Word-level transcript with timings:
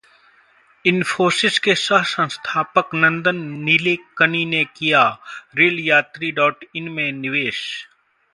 इंफोसिस 0.85 1.59
के 1.59 1.75
सह-संस्थापक 1.75 2.95
नंदन 2.95 3.35
निलेकणि 3.63 4.43
ने 4.45 4.63
किया 4.65 5.03
railyatri.in 5.57 6.89
में 6.89 7.11
निवेश 7.11 7.61